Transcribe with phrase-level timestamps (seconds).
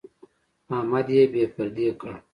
[0.75, 2.13] احمد يې بې پردې کړ.